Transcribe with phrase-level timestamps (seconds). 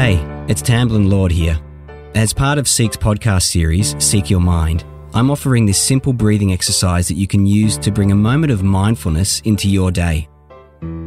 [0.00, 0.16] Hey,
[0.48, 1.60] it's Tamblyn Lord here.
[2.14, 4.82] As part of Seek's podcast series, Seek Your Mind,
[5.12, 8.62] I'm offering this simple breathing exercise that you can use to bring a moment of
[8.62, 10.26] mindfulness into your day.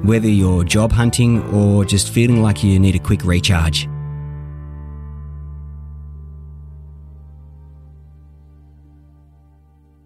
[0.04, 3.90] Whether you're job hunting or just feeling like you need a quick recharge.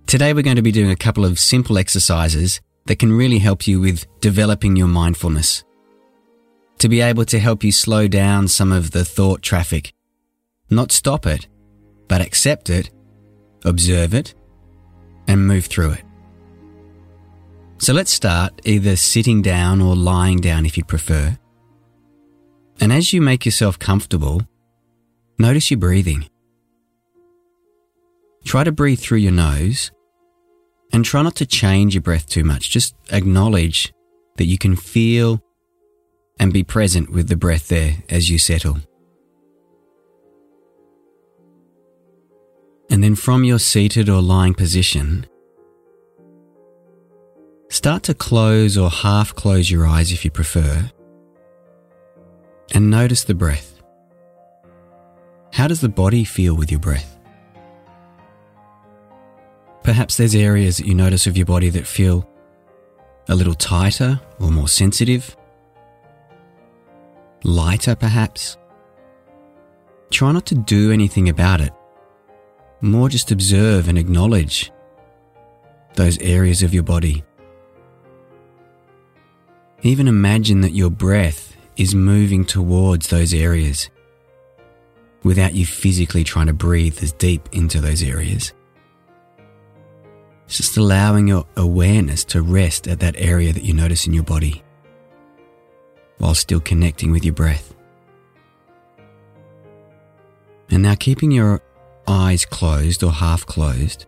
[0.05, 3.67] Today, we're going to be doing a couple of simple exercises that can really help
[3.67, 5.65] you with developing your mindfulness.
[6.79, 9.93] To be able to help you slow down some of the thought traffic.
[10.69, 11.47] Not stop it,
[12.07, 12.91] but accept it,
[13.65, 14.35] observe it,
[15.27, 16.03] and move through it.
[17.79, 21.37] So let's start either sitting down or lying down if you'd prefer.
[22.79, 24.41] And as you make yourself comfortable,
[25.39, 26.27] notice your breathing.
[28.45, 29.91] Try to breathe through your nose
[30.93, 32.69] and try not to change your breath too much.
[32.69, 33.93] Just acknowledge
[34.37, 35.41] that you can feel
[36.39, 38.77] and be present with the breath there as you settle.
[42.89, 45.25] And then from your seated or lying position,
[47.69, 50.89] start to close or half close your eyes if you prefer,
[52.73, 53.81] and notice the breath.
[55.53, 57.17] How does the body feel with your breath?
[59.83, 62.29] Perhaps there's areas that you notice of your body that feel
[63.29, 65.35] a little tighter or more sensitive,
[67.47, 68.57] lighter perhaps.
[70.11, 71.73] Try not to do anything about it.
[72.81, 74.71] More just observe and acknowledge
[75.95, 77.23] those areas of your body.
[79.81, 83.89] Even imagine that your breath is moving towards those areas
[85.23, 88.53] without you physically trying to breathe as deep into those areas.
[90.45, 94.23] It's just allowing your awareness to rest at that area that you notice in your
[94.23, 94.63] body
[96.17, 97.73] while still connecting with your breath.
[100.69, 101.61] And now keeping your
[102.07, 104.05] eyes closed or half closed,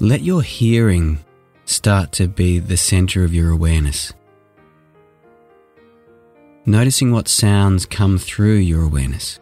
[0.00, 1.18] let your hearing
[1.64, 4.12] start to be the center of your awareness.
[6.64, 9.38] Noticing what sounds come through your awareness.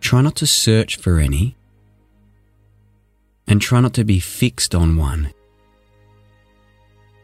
[0.00, 1.56] Try not to search for any,
[3.46, 5.32] and try not to be fixed on one.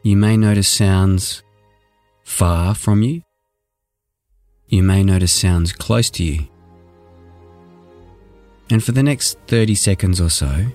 [0.06, 1.42] You may notice sounds
[2.22, 3.22] far from you.
[4.68, 6.46] You may notice sounds close to you.
[8.70, 10.66] And for the next 30 seconds or so,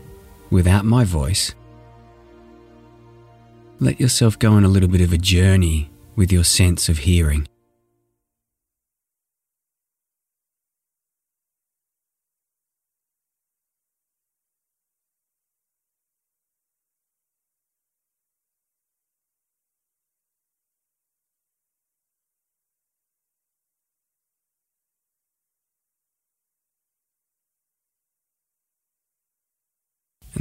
[0.50, 1.56] without my voice,
[3.80, 7.47] let yourself go on a little bit of a journey with your sense of hearing.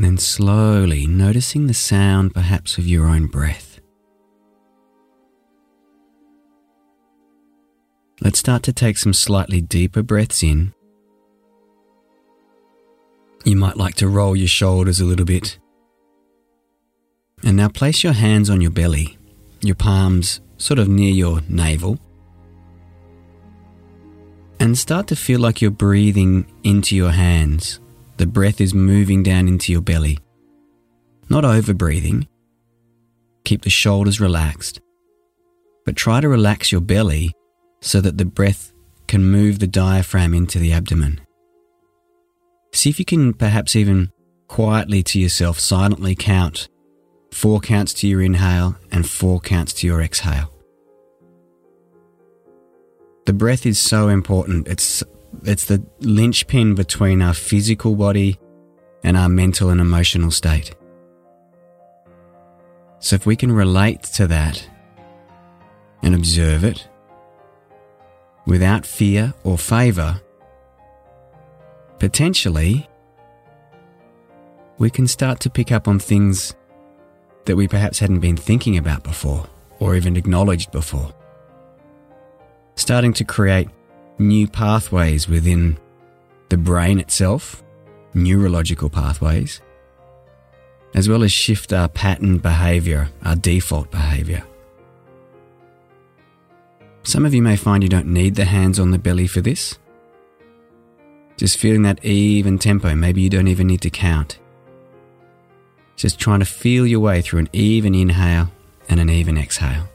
[0.00, 3.80] And then slowly noticing the sound perhaps of your own breath.
[8.22, 10.72] Let's start to take some slightly deeper breaths in.
[13.44, 15.58] You might like to roll your shoulders a little bit.
[17.42, 19.18] And now place your hands on your belly,
[19.60, 21.98] your palms sort of near your navel.
[24.58, 27.80] And start to feel like you're breathing into your hands
[28.20, 30.18] the breath is moving down into your belly.
[31.30, 32.28] Not over breathing.
[33.44, 34.78] Keep the shoulders relaxed.
[35.86, 37.32] But try to relax your belly
[37.80, 38.74] so that the breath
[39.08, 41.22] can move the diaphragm into the abdomen.
[42.74, 44.10] See if you can perhaps even
[44.48, 46.68] quietly to yourself silently count
[47.32, 50.52] four counts to your inhale and four counts to your exhale.
[53.24, 54.68] The breath is so important.
[54.68, 55.02] It's
[55.44, 58.38] it's the linchpin between our physical body
[59.02, 60.74] and our mental and emotional state.
[62.98, 64.68] So if we can relate to that
[66.02, 66.86] and observe it
[68.46, 70.20] without fear or favor,
[71.98, 72.88] potentially
[74.78, 76.54] we can start to pick up on things
[77.46, 79.46] that we perhaps hadn't been thinking about before
[79.78, 81.12] or even acknowledged before.
[82.74, 83.68] Starting to create
[84.20, 85.78] new pathways within
[86.50, 87.62] the brain itself,
[88.14, 89.60] neurological pathways,
[90.94, 94.44] as well as shift our pattern behavior, our default behavior.
[97.02, 99.78] Some of you may find you don't need the hands on the belly for this.
[101.38, 104.38] Just feeling that even tempo, maybe you don't even need to count.
[105.96, 108.50] Just trying to feel your way through an even inhale
[108.90, 109.88] and an even exhale.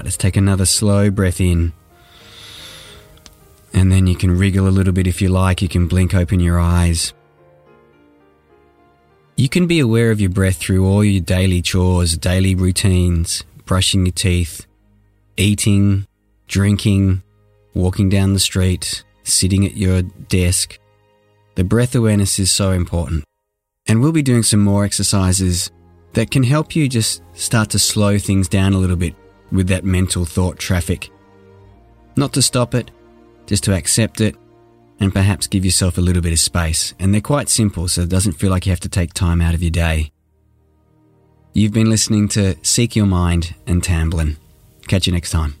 [0.00, 1.72] Right, let's take another slow breath in.
[3.74, 5.60] And then you can wriggle a little bit if you like.
[5.62, 7.12] You can blink open your eyes.
[9.36, 14.06] You can be aware of your breath through all your daily chores, daily routines, brushing
[14.06, 14.66] your teeth,
[15.36, 16.06] eating,
[16.48, 17.22] drinking,
[17.74, 20.78] walking down the street, sitting at your desk.
[21.54, 23.24] The breath awareness is so important.
[23.86, 25.70] And we'll be doing some more exercises
[26.14, 29.14] that can help you just start to slow things down a little bit
[29.52, 31.10] with that mental thought traffic.
[32.16, 32.90] Not to stop it,
[33.46, 34.36] just to accept it
[35.00, 36.94] and perhaps give yourself a little bit of space.
[36.98, 39.54] And they're quite simple, so it doesn't feel like you have to take time out
[39.54, 40.12] of your day.
[41.52, 44.36] You've been listening to Seek Your Mind and Tamblyn.
[44.86, 45.59] Catch you next time.